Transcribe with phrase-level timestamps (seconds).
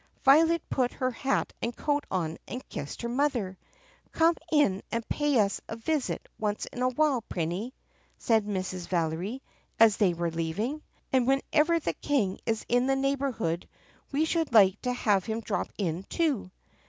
[0.23, 3.55] Violet put her hat and coat on and kissed her mother.
[4.11, 7.71] "Come in and pay us a visit once in a while, Prinny,"
[8.17, 8.87] said Mrs.
[8.87, 9.43] Valery
[9.79, 10.81] as they were leaving.
[11.13, 13.69] "And whenever the King is in the neighborhood
[14.11, 16.49] we should like to have him drop in too."